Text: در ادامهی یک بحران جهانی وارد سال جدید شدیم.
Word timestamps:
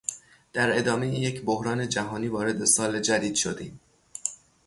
در 0.53 0.77
ادامهی 0.77 1.09
یک 1.19 1.41
بحران 1.41 1.89
جهانی 1.89 2.27
وارد 2.27 2.65
سال 2.65 2.99
جدید 2.99 3.35
شدیم. 3.35 3.79